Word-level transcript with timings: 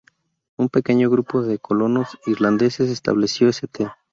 Un 0.57 0.69
pequeño 0.69 1.11
grupo 1.11 1.43
de 1.43 1.59
colonos 1.59 2.17
irlandeses 2.25 2.89
estableció 2.89 3.49
St. 3.49 3.87